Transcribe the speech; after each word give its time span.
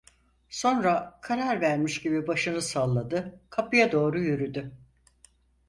Sonra 0.49 1.19
karar 1.21 1.61
vermiş 1.61 2.01
gibi 2.01 2.27
başını 2.27 2.61
salladı, 2.61 3.39
kapıya 3.49 3.91
doğru 3.91 4.19
yürüdü. 4.19 4.71